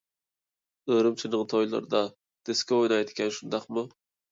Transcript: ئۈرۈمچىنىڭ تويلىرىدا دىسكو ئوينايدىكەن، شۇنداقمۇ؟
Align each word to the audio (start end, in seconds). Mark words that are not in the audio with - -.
ئۈرۈمچىنىڭ 0.93 1.43
تويلىرىدا 1.51 2.03
دىسكو 2.51 2.83
ئوينايدىكەن، 2.83 3.33
شۇنداقمۇ؟ 3.39 3.89